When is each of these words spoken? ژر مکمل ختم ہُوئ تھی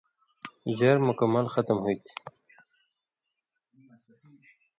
ژر 0.77 0.97
مکمل 1.09 1.45
ختم 1.53 1.77
ہُوئ 1.83 1.95
تھی 2.05 2.13